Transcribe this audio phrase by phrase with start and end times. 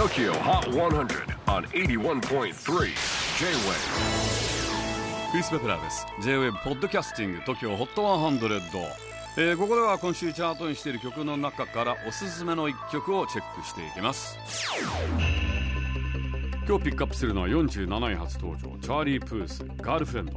[0.00, 2.54] TOKYO HOT 100 on 81.3 J-WAVE
[5.30, 6.06] クリス・ベプラーです。
[6.22, 8.60] J-WAVE ポッドキャスティング TOKYO HOT 100、
[9.36, 14.38] えー、ここでは今週チャートにしている曲の中からおすすめの一曲をチェックしていきます。
[16.66, 20.32] 今日ピックアップするのは47位初登場チャーリー・プースガールフレンド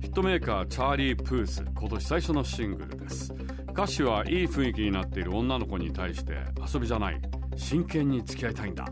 [0.00, 3.32] ヒットメーカーチャーリー・プース今年最初のシングルです。
[3.72, 7.29] 歌詞はいい雰囲気になっている女の子に対して遊びじゃない。
[7.60, 8.86] 真剣に付き合いたいんだ。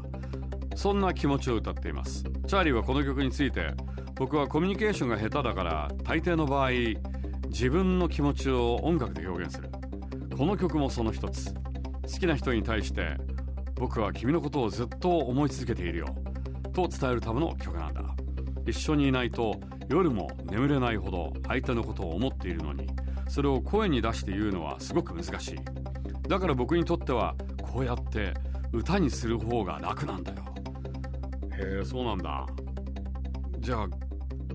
[0.76, 2.22] そんな気持ちを歌っています。
[2.46, 3.72] チャーリーはこの曲について
[4.14, 6.70] 僕はコミュニケーションが下手だから大抵の場合
[7.48, 9.70] 自分の気持ちを音楽で表現する。
[10.36, 11.52] この曲もその一つ。
[11.52, 11.60] 好
[12.20, 13.16] きな人に対して
[13.74, 16.06] 僕は君のことをずっと思い続けているよ。
[16.72, 18.02] と伝えるための曲なんだ。
[18.66, 22.86] 一緒にいないと夜も眠れないほど相手のことを思っているのに
[23.28, 25.58] それを声に出して言うのはすごく難しい。
[26.28, 28.34] だから僕にとってはこうやって
[28.72, 30.44] 歌にする方が楽なんだよ。
[31.56, 32.46] へえそうなんだ。
[33.58, 33.88] じゃあ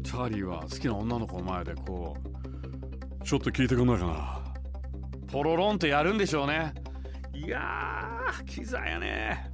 [0.04, 2.16] チャーリーは好きな女の子の前でこ
[3.22, 4.44] うちょっと聞いてくんないかな。
[5.28, 6.74] ポロロンとやるんでしょうね。
[7.34, 9.52] いやーキザやね。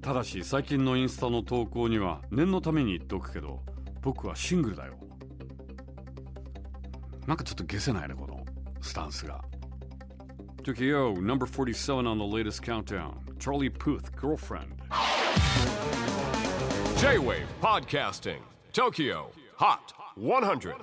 [0.00, 3.62] ただし最近のインスタの投稿には念のために言っておくけど
[4.02, 4.94] 僕はシングルだよ。
[7.26, 8.44] なんかちょっと消せないねこの
[8.80, 9.42] スタンスが
[10.66, 13.20] Tokyo number 47 on the latest countdown.
[13.38, 14.74] Charlie Puth girlfriend.
[16.98, 18.40] J-WAVE PODCASTING
[18.72, 20.74] TOKYO HOT 100